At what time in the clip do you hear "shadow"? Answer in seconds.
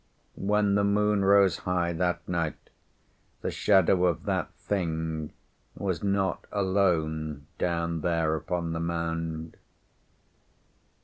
3.51-4.05